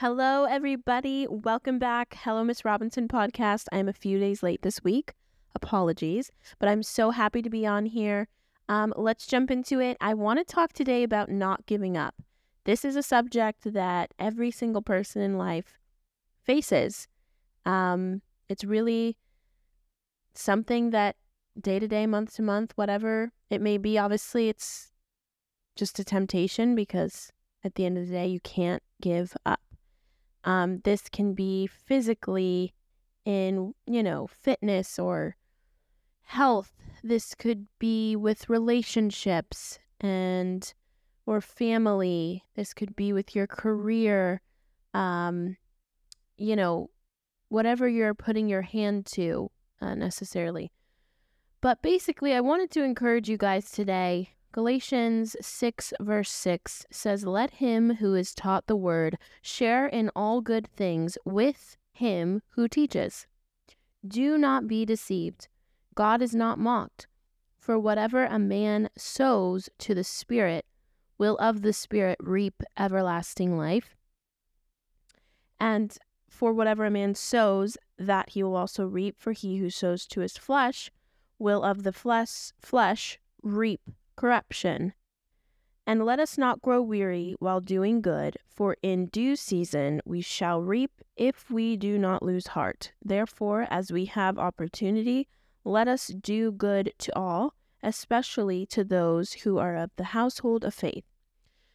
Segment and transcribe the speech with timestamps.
[0.00, 1.26] Hello, everybody.
[1.28, 2.16] Welcome back.
[2.22, 3.66] Hello, Miss Robinson podcast.
[3.70, 5.12] I'm a few days late this week.
[5.54, 8.26] Apologies, but I'm so happy to be on here.
[8.66, 9.98] Um, let's jump into it.
[10.00, 12.14] I want to talk today about not giving up.
[12.64, 15.78] This is a subject that every single person in life
[16.42, 17.06] faces.
[17.66, 19.18] Um, it's really
[20.32, 21.16] something that
[21.60, 24.92] day to day, month to month, whatever it may be, obviously, it's
[25.76, 27.30] just a temptation because
[27.62, 29.60] at the end of the day, you can't give up.
[30.44, 32.74] Um, this can be physically
[33.24, 35.36] in, you know, fitness or
[36.22, 36.72] health.
[37.02, 40.72] This could be with relationships and
[41.26, 42.44] or family.
[42.56, 44.40] This could be with your career.
[44.94, 45.56] Um,
[46.36, 46.90] you know,
[47.48, 49.50] whatever you're putting your hand to
[49.80, 50.72] uh, necessarily.
[51.60, 54.30] But basically, I wanted to encourage you guys today.
[54.52, 60.40] Galatians 6, verse 6 says, Let him who is taught the word share in all
[60.40, 63.28] good things with him who teaches.
[64.06, 65.46] Do not be deceived.
[65.94, 67.06] God is not mocked.
[67.60, 70.66] For whatever a man sows to the Spirit
[71.16, 73.94] will of the Spirit reap everlasting life.
[75.60, 75.96] And
[76.28, 79.14] for whatever a man sows, that he will also reap.
[79.16, 80.90] For he who sows to his flesh
[81.38, 83.82] will of the flesh, flesh reap
[84.20, 84.92] corruption.
[85.86, 90.60] And let us not grow weary while doing good, for in due season we shall
[90.60, 92.92] reap if we do not lose heart.
[93.02, 95.26] Therefore, as we have opportunity,
[95.64, 100.74] let us do good to all, especially to those who are of the household of
[100.74, 101.04] faith.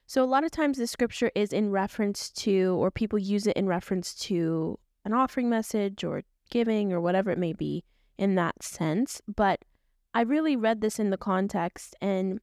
[0.06, 3.58] So, a lot of times the scripture is in reference to, or people use it
[3.58, 7.84] in reference to an offering message or giving or whatever it may be
[8.20, 9.20] in that sense.
[9.28, 9.66] But
[10.16, 12.40] I really read this in the context, and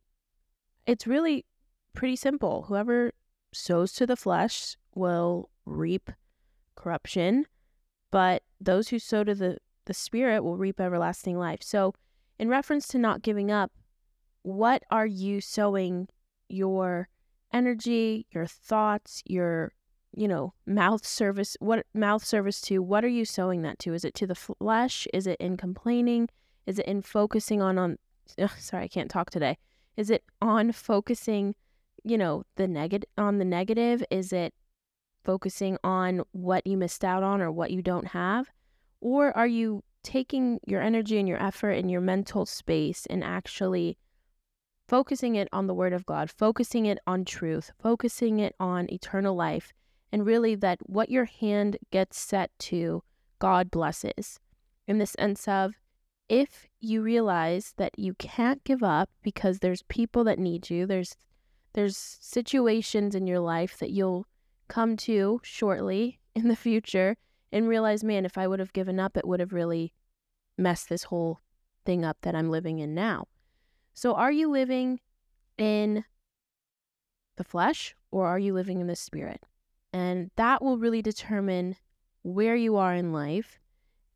[0.87, 1.47] it's really
[1.95, 2.67] pretty simple.
[2.69, 3.15] Whoever
[3.55, 6.11] sows to the flesh will reap
[6.77, 7.47] corruption,
[8.11, 9.57] but those who sow to the,
[9.87, 11.63] the spirit will reap everlasting life.
[11.63, 11.95] So,
[12.39, 13.73] in reference to not giving up,
[14.43, 16.09] what are you sowing
[16.51, 17.09] your
[17.55, 19.73] energy, your thoughts, your
[20.15, 23.95] you know, mouth service, what mouth service to, what are you sowing that to?
[23.95, 25.09] Is it to the flesh?
[25.15, 26.29] Is it in complaining?
[26.67, 27.99] Is it in focusing on, on,
[28.39, 29.59] ugh, sorry, I can't talk today.
[29.97, 31.55] Is it on focusing,
[32.05, 34.05] you know, the negative, on the negative?
[34.11, 34.55] Is it
[35.25, 38.51] focusing on what you missed out on or what you don't have?
[39.01, 43.97] Or are you taking your energy and your effort and your mental space and actually
[44.89, 49.35] focusing it on the Word of God, focusing it on truth, focusing it on eternal
[49.35, 49.73] life,
[50.11, 53.03] and really that what your hand gets set to,
[53.39, 54.39] God blesses.
[54.87, 55.75] In the sense of,
[56.29, 61.17] if you realize that you can't give up because there's people that need you, there's
[61.75, 64.27] there's situations in your life that you'll
[64.69, 67.17] come to shortly in the future
[67.51, 69.93] and realize, man, if I would have given up, it would have really
[70.57, 71.41] messed this whole
[71.85, 73.27] thing up that I'm living in now.
[73.95, 75.01] So, are you living
[75.59, 76.05] in
[77.37, 79.45] the flesh or are you living in the spirit?
[79.93, 81.77] And that will really determine
[82.23, 83.59] where you are in life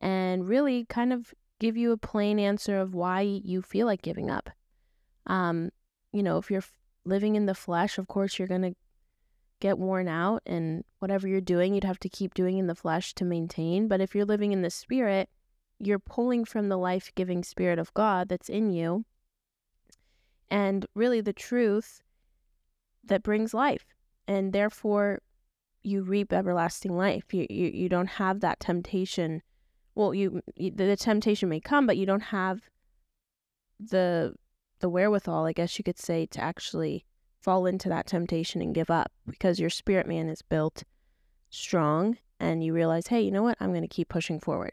[0.01, 4.31] and really kind of give you a plain answer of why you feel like giving
[4.31, 4.51] up.
[5.27, 5.71] Um,
[6.13, 6.65] you know, if you're
[7.05, 8.75] living in the flesh, of course, you're going to
[9.61, 13.15] get worn out, and whatever you're doing, you'd have to keep doing in the flesh
[13.15, 13.89] to maintain.
[13.89, 15.31] But if you're living in the spirit,
[15.79, 19.05] you're pulling from the life giving spirit of God that's in you
[20.51, 22.03] and really the truth
[23.05, 23.85] that brings life.
[24.29, 25.23] And therefore,
[25.83, 27.33] you reap everlasting life.
[27.33, 29.43] You, you, you don't have that temptation.
[29.97, 32.61] Well, you, you the temptation may come, but you don't have
[33.81, 34.35] the
[34.81, 37.07] the wherewithal, I guess you could say, to actually
[37.41, 40.85] fall into that temptation and give up because your spirit man is built
[41.49, 43.57] strong and you realize, hey, you know what?
[43.59, 44.73] I'm going to keep pushing forward.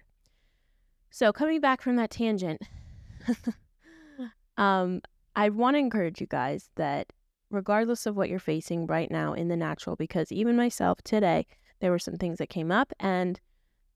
[1.09, 2.61] So, coming back from that tangent,
[4.57, 5.01] um,
[5.38, 7.13] I want to encourage you guys that
[7.50, 11.45] regardless of what you're facing right now in the natural, because even myself today,
[11.79, 13.40] there were some things that came up and,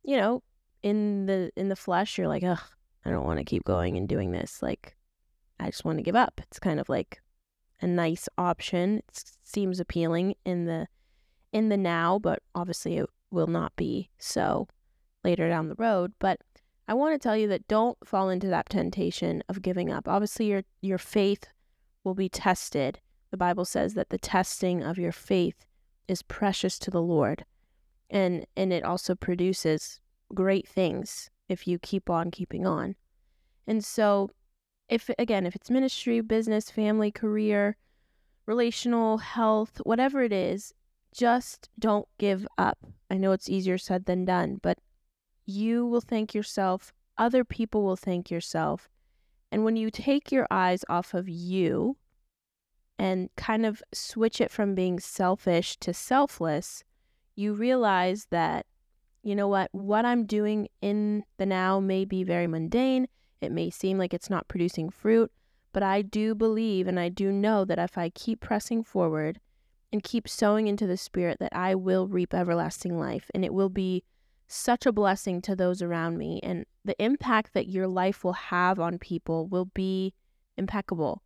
[0.03, 0.41] you know,
[0.83, 2.61] in the in the flesh, you're like, ugh,
[3.05, 4.61] I don't want to keep going and doing this.
[4.61, 4.95] Like,
[5.59, 6.39] I just want to give up.
[6.43, 7.21] It's kind of like
[7.81, 8.97] a nice option.
[9.09, 10.87] It seems appealing in the
[11.53, 14.67] in the now, but obviously it will not be so
[15.23, 16.13] later down the road.
[16.19, 16.39] But
[16.87, 20.07] I want to tell you that don't fall into that temptation of giving up.
[20.07, 21.45] Obviously your your faith
[22.03, 22.99] will be tested
[23.31, 25.65] the Bible says that the testing of your faith
[26.07, 27.45] is precious to the Lord.
[28.09, 29.99] And and it also produces
[30.33, 32.95] great things if you keep on keeping on.
[33.65, 34.29] And so
[34.89, 37.75] if again, if it's ministry, business, family, career,
[38.45, 40.73] relational, health, whatever it is,
[41.13, 42.77] just don't give up.
[43.09, 44.77] I know it's easier said than done, but
[45.45, 46.93] you will thank yourself.
[47.17, 48.89] Other people will thank yourself.
[49.51, 51.97] And when you take your eyes off of you
[52.99, 56.83] and kind of switch it from being selfish to selfless,
[57.35, 58.65] you realize that,
[59.27, 63.09] you know what, what I'm doing in the now may be very mundane.
[63.41, 65.29] It may seem like it's not producing fruit,
[65.73, 69.41] but I do believe and I do know that if I keep pressing forward
[69.91, 73.67] and keep sowing into the Spirit, that I will reap everlasting life and it will
[73.67, 74.05] be
[74.47, 76.39] such a blessing to those around me.
[76.41, 80.13] And the impact that your life will have on people will be
[80.55, 81.21] impeccable.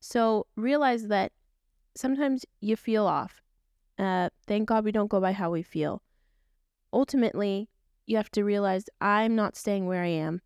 [0.00, 1.32] So realize that
[1.96, 3.42] sometimes you feel off.
[3.98, 6.02] Uh, thank God we don't go by how we feel.
[6.92, 7.68] Ultimately,
[8.06, 10.40] you have to realize I'm not staying where I am.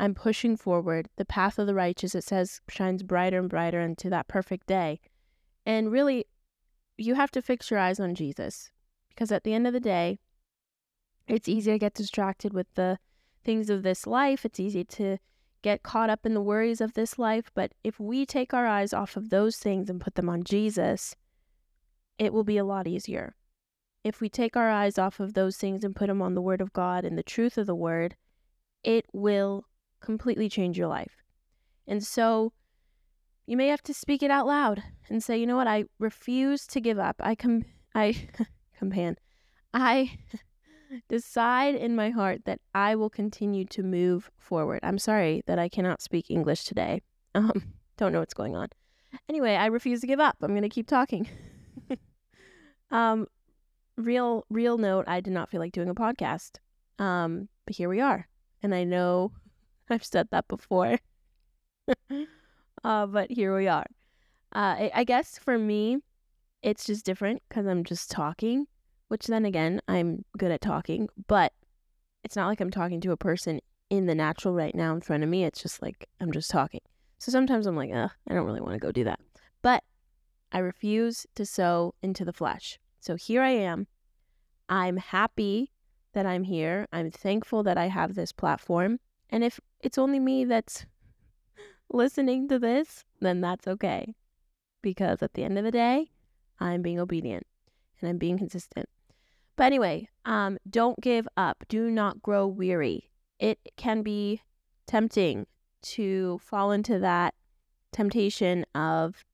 [0.00, 1.08] I'm pushing forward.
[1.16, 5.00] The path of the righteous, it says, shines brighter and brighter into that perfect day.
[5.64, 6.26] And really,
[6.96, 8.70] you have to fix your eyes on Jesus
[9.10, 10.18] because at the end of the day,
[11.28, 12.98] it's easy to get distracted with the
[13.44, 14.44] things of this life.
[14.44, 15.18] It's easy to
[15.62, 17.50] get caught up in the worries of this life.
[17.54, 21.14] But if we take our eyes off of those things and put them on Jesus,
[22.18, 23.36] it will be a lot easier.
[24.04, 26.60] If we take our eyes off of those things and put them on the Word
[26.60, 28.16] of God and the truth of the Word,
[28.82, 29.64] it will
[30.00, 31.22] completely change your life.
[31.86, 32.52] And so
[33.46, 36.66] you may have to speak it out loud and say, you know what, I refuse
[36.68, 37.16] to give up.
[37.20, 37.64] I com
[37.94, 38.28] I
[38.80, 39.16] compan.
[39.74, 40.18] I
[41.08, 44.80] decide in my heart that I will continue to move forward.
[44.82, 47.02] I'm sorry that I cannot speak English today.
[47.34, 48.68] Um, don't know what's going on.
[49.28, 50.36] Anyway, I refuse to give up.
[50.42, 51.28] I'm going to keep talking.
[52.90, 53.26] um,
[54.02, 56.58] real, real note, I did not feel like doing a podcast.
[56.98, 58.28] Um, but here we are.
[58.62, 59.32] And I know
[59.90, 60.98] I've said that before.
[62.84, 63.86] uh, but here we are.
[64.54, 65.98] Uh, I, I guess for me,
[66.62, 68.66] it's just different because I'm just talking
[69.12, 71.52] which then again, I'm good at talking, but
[72.24, 73.60] it's not like I'm talking to a person
[73.90, 75.44] in the natural right now in front of me.
[75.44, 76.80] It's just like I'm just talking.
[77.18, 79.20] So sometimes I'm like, Ugh, I don't really want to go do that.
[79.60, 79.84] But
[80.50, 82.78] I refuse to sow into the flesh.
[83.00, 83.86] So here I am.
[84.68, 85.72] I'm happy
[86.12, 86.86] that I'm here.
[86.92, 89.00] I'm thankful that I have this platform.
[89.30, 90.86] And if it's only me that's
[91.90, 94.14] listening to this, then that's okay.
[94.82, 96.10] Because at the end of the day,
[96.60, 97.46] I'm being obedient
[98.00, 98.88] and I'm being consistent.
[99.56, 101.64] But anyway, um, don't give up.
[101.68, 103.10] Do not grow weary.
[103.38, 104.42] It can be
[104.86, 105.46] tempting
[105.82, 107.34] to fall into that
[107.92, 109.24] temptation of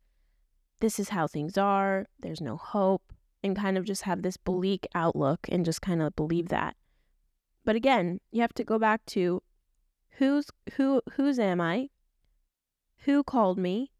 [0.81, 3.13] this is how things are, there's no hope,
[3.43, 4.45] and kind of just have this mm.
[4.45, 6.77] bleak outlook and just kind of believe that.
[7.65, 9.43] But again, you have to go back to
[10.13, 11.89] who's who whose am I?
[13.05, 13.93] Who called me?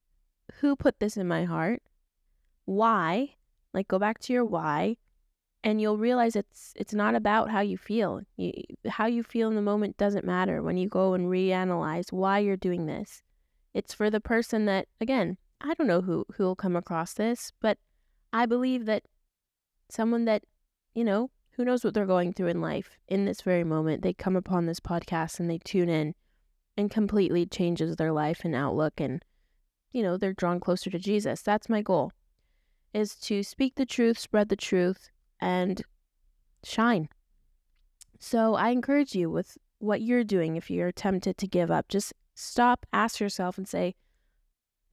[0.61, 1.83] Who put this in my heart?
[2.65, 3.35] Why?
[3.75, 4.97] Like go back to your why
[5.65, 8.23] and you'll realize it's it's not about how you feel.
[8.37, 8.53] You,
[8.89, 12.57] how you feel in the moment doesn't matter when you go and reanalyze why you're
[12.57, 13.23] doing this.
[13.75, 17.53] It's for the person that again, I don't know who who will come across this,
[17.61, 17.79] but
[18.33, 19.05] I believe that
[19.89, 20.45] someone that,
[20.95, 24.13] you know, who knows what they're going through in life in this very moment, they
[24.13, 26.15] come upon this podcast and they tune in
[26.77, 29.23] and completely changes their life and outlook and
[29.93, 31.43] you know, they're drawn closer to Jesus.
[31.43, 32.13] That's my goal.
[32.93, 35.83] Is to speak the truth, spread the truth, and
[36.65, 37.09] shine.
[38.19, 42.13] So I encourage you with what you're doing if you're tempted to give up, just
[42.35, 43.95] stop, ask yourself, and say,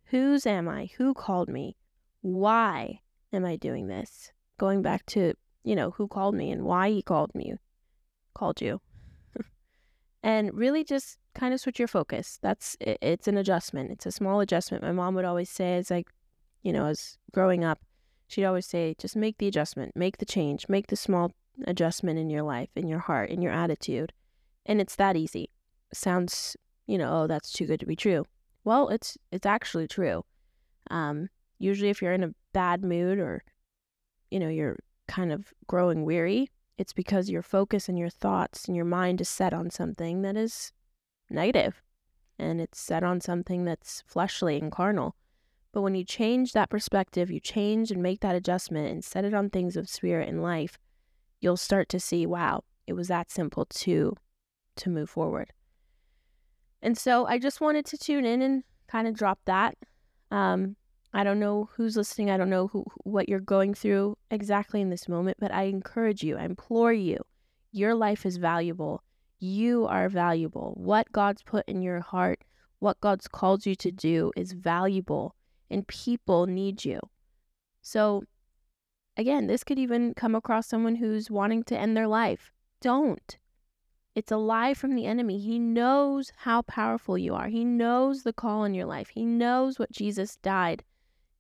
[0.06, 0.92] Whose am I?
[0.98, 1.75] Who called me?
[2.22, 3.00] Why
[3.34, 4.32] am I doing this?
[4.58, 5.34] Going back to,
[5.64, 7.54] you know, who called me and why he called me,
[8.34, 8.82] called you.
[10.24, 12.40] and really just kind of switch your focus.
[12.42, 13.92] That's it, it's an adjustment.
[13.92, 14.84] It's a small adjustment.
[14.84, 16.10] My mom would always say as like,
[16.64, 17.80] you know, as growing up,
[18.28, 21.32] she'd always say, just make the adjustment, make the change, make the small
[21.68, 24.14] adjustment in your life, in your heart, in your attitude.
[24.66, 25.50] And it's that easy.
[25.94, 26.58] sounds,
[26.88, 28.26] you know, oh, that's too good to be true.
[28.64, 30.26] Well, it's it's actually true.
[30.90, 33.44] Um, usually if you're in a bad mood or,
[34.36, 34.77] you know, you're
[35.08, 39.30] kind of growing weary, it's because your focus and your thoughts and your mind is
[39.30, 40.74] set on something that is
[41.30, 41.82] negative
[42.38, 45.15] and it's set on something that's fleshly and carnal.
[45.72, 49.34] But when you change that perspective, you change and make that adjustment and set it
[49.34, 50.77] on things of spirit and life,
[51.39, 54.18] you'll start to see, wow, it was that simple to
[54.75, 55.54] to move forward.
[56.82, 59.77] And so I just wanted to tune in and kind of drop that.
[60.30, 60.75] Um,
[61.15, 62.29] I don't know who's listening.
[62.29, 66.24] I don't know who, what you're going through exactly in this moment, but I encourage
[66.24, 67.19] you, I implore you.
[67.72, 69.01] Your life is valuable.
[69.39, 70.74] You are valuable.
[70.75, 72.43] What God's put in your heart,
[72.79, 75.36] what God's called you to do is valuable
[75.69, 77.00] and people need you.
[77.81, 78.25] So
[79.15, 82.51] again, this could even come across someone who's wanting to end their life.
[82.81, 83.38] Don't.
[84.15, 85.39] It's a lie from the enemy.
[85.39, 87.48] He knows how powerful you are.
[87.48, 89.07] He knows the call in your life.
[89.07, 90.84] He knows what Jesus died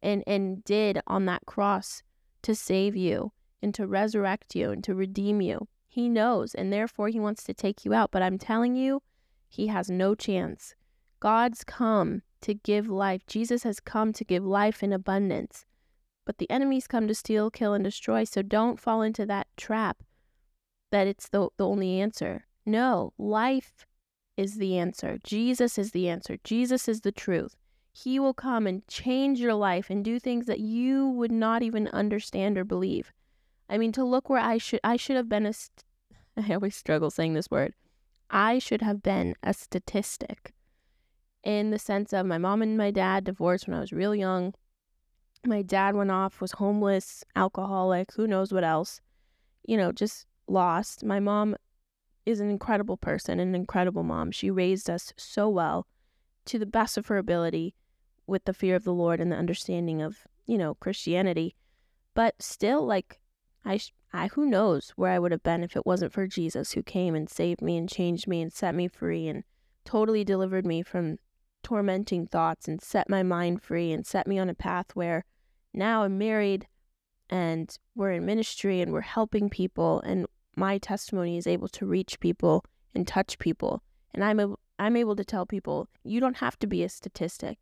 [0.01, 2.03] and, and did on that cross
[2.43, 5.67] to save you and to resurrect you and to redeem you.
[5.87, 8.11] He knows, and therefore he wants to take you out.
[8.11, 9.01] But I'm telling you,
[9.47, 10.75] he has no chance.
[11.19, 13.25] God's come to give life.
[13.27, 15.65] Jesus has come to give life in abundance.
[16.25, 18.23] But the enemy's come to steal, kill, and destroy.
[18.25, 20.03] So don't fall into that trap
[20.91, 22.45] that it's the, the only answer.
[22.65, 23.85] No, life
[24.37, 25.17] is the answer.
[25.23, 26.37] Jesus is the answer.
[26.43, 27.55] Jesus is the truth.
[27.97, 31.87] He will come and change your life and do things that you would not even
[31.87, 33.13] understand or believe.
[33.69, 35.85] I mean, to look where I should I should have been a st-
[36.37, 37.73] I always struggle saying this word.
[38.29, 40.53] I should have been a statistic
[41.41, 44.53] in the sense of my mom and my dad divorced when I was real young.
[45.45, 48.99] My dad went off, was homeless, alcoholic, who knows what else.
[49.63, 51.05] You know, just lost.
[51.05, 51.55] My mom
[52.25, 54.31] is an incredible person, an incredible mom.
[54.31, 55.87] She raised us so well
[56.43, 57.73] to the best of her ability
[58.27, 61.55] with the fear of the Lord and the understanding of, you know, Christianity.
[62.13, 63.19] But still, like,
[63.65, 63.79] I,
[64.13, 67.15] I, who knows where I would have been if it wasn't for Jesus who came
[67.15, 69.43] and saved me and changed me and set me free and
[69.83, 71.17] totally delivered me from
[71.63, 75.25] tormenting thoughts and set my mind free and set me on a path where
[75.73, 76.67] now I'm married
[77.29, 82.19] and we're in ministry and we're helping people and my testimony is able to reach
[82.19, 82.63] people
[82.93, 83.81] and touch people.
[84.13, 87.57] And I'm I'm able to tell people you don't have to be a statistic.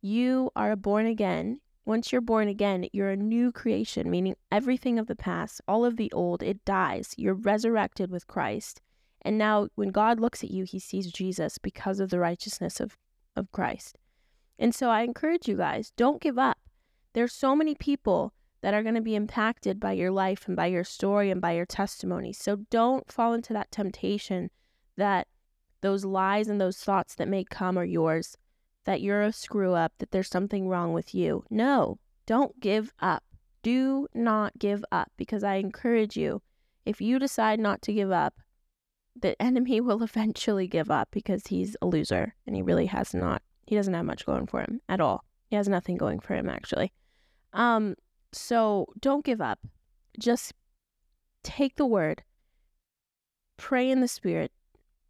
[0.00, 1.60] You are born again.
[1.84, 5.96] Once you're born again, you're a new creation, meaning everything of the past, all of
[5.96, 7.14] the old, it dies.
[7.16, 8.80] You're resurrected with Christ.
[9.22, 12.96] And now when God looks at you, he sees Jesus because of the righteousness of,
[13.36, 13.98] of Christ.
[14.58, 16.58] And so I encourage you guys, don't give up.
[17.12, 20.66] There's so many people that are going to be impacted by your life and by
[20.66, 22.32] your story and by your testimony.
[22.32, 24.50] So don't fall into that temptation
[24.96, 25.28] that
[25.82, 28.36] those lies and those thoughts that may come are yours,
[28.86, 31.44] that you're a screw up, that there's something wrong with you.
[31.50, 33.22] No, don't give up.
[33.62, 36.40] Do not give up because I encourage you,
[36.84, 38.34] if you decide not to give up,
[39.20, 43.42] the enemy will eventually give up because he's a loser and he really has not,
[43.66, 45.24] he doesn't have much going for him at all.
[45.48, 46.92] He has nothing going for him, actually.
[47.52, 47.96] Um,
[48.32, 49.58] so don't give up.
[50.18, 50.54] Just
[51.42, 52.22] take the word,
[53.56, 54.52] pray in the Spirit,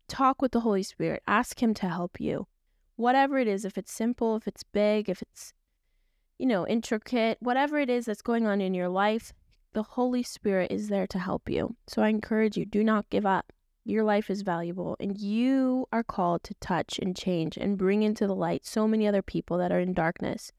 [0.09, 2.47] talk with the Holy Spirit, ask Him to help you.
[2.97, 5.53] Whatever it is, if it's simple, if it's big, if it's,
[6.39, 9.33] you know, intricate, whatever it is that's going on in your life,
[9.75, 11.77] the Holy Spirit is there to help you.
[11.87, 13.53] So I encourage you do not give up.
[13.85, 18.27] Your life is valuable, and you are called to touch and change and bring into
[18.27, 20.51] the light so many other people that are in darkness.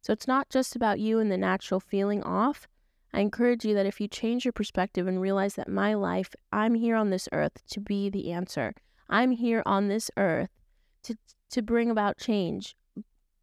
[0.00, 2.68] So it's not just about you and the natural feeling off.
[3.12, 6.74] I encourage you that if you change your perspective and realize that my life, I'm
[6.74, 8.74] here on this earth to be the answer.
[9.08, 10.50] I'm here on this earth
[11.04, 11.16] to
[11.50, 12.76] to bring about change,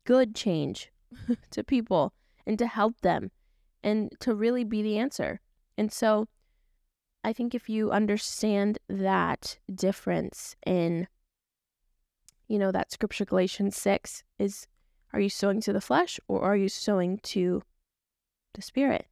[0.06, 0.92] good change
[1.52, 2.14] to people
[2.46, 3.32] and to help them
[3.84, 5.40] and to really be the answer.
[5.78, 6.28] And so
[7.24, 11.08] I think if you understand that difference in
[12.48, 14.68] you know that scripture Galatians 6 is
[15.12, 17.64] are you sowing to the flesh or are you sowing to
[18.54, 19.08] the spirit?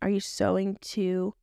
[0.00, 1.34] Are you sowing to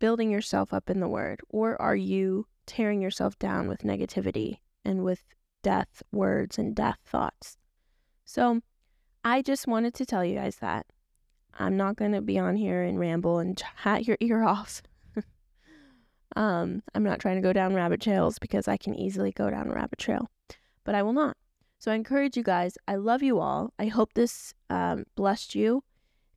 [0.00, 5.04] building yourself up in the word or are you tearing yourself down with negativity and
[5.04, 5.22] with
[5.64, 7.56] death words and death thoughts?
[8.24, 8.60] So
[9.24, 10.86] I just wanted to tell you guys that.
[11.58, 14.82] I'm not going to be on here and ramble and chat your ear off.
[16.36, 19.68] um, I'm not trying to go down rabbit trails because I can easily go down
[19.68, 20.28] a rabbit trail,
[20.84, 21.36] but I will not.
[21.78, 22.78] So I encourage you guys.
[22.88, 23.72] I love you all.
[23.78, 25.82] I hope this um, blessed you.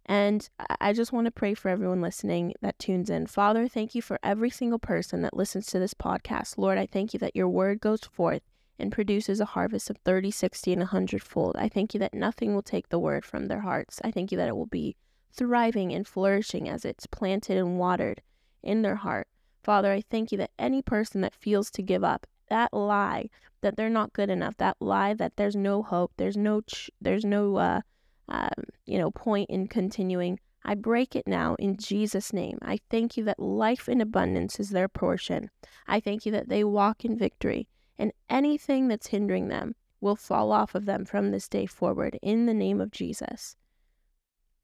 [0.06, 3.28] And I just want to pray for everyone listening that tunes in.
[3.28, 6.58] Father, thank you for every single person that listens to this podcast.
[6.58, 8.42] Lord, I thank you that your word goes forth
[8.80, 11.56] and produces a harvest of 30, 60, and 100 fold.
[11.58, 14.00] I thank you that nothing will take the word from their hearts.
[14.04, 14.96] I thank you that it will be
[15.32, 18.22] thriving and flourishing as it's planted and watered
[18.64, 19.28] in their heart.
[19.64, 23.30] Father, I thank you that any person that feels to give up, that lie
[23.62, 27.26] that they're not good enough, that lie that there's no hope, there's no ch- there's
[27.26, 27.82] no uh,
[28.30, 30.40] um, you know point in continuing.
[30.64, 32.60] I break it now in Jesus' name.
[32.62, 35.50] I thank you that life in abundance is their portion.
[35.88, 37.68] I thank you that they walk in victory,
[37.98, 42.46] and anything that's hindering them will fall off of them from this day forward in
[42.46, 43.56] the name of Jesus.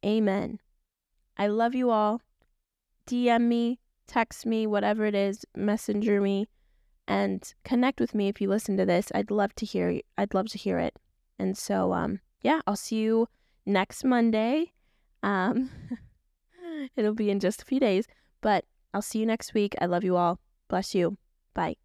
[0.06, 0.60] Amen.
[1.38, 2.22] I love you all.
[3.08, 6.48] DM me, text me, whatever it is, messenger me
[7.08, 9.12] and connect with me if you listen to this.
[9.14, 10.98] I'd love to hear I'd love to hear it.
[11.40, 13.28] And so um yeah, I'll see you
[13.66, 14.74] next Monday.
[15.22, 15.70] Um
[16.96, 18.08] It'll be in just a few days.
[18.42, 19.76] But I'll see you next week.
[19.82, 20.40] I love you all.
[20.68, 21.18] Bless you.
[21.54, 21.83] Bye.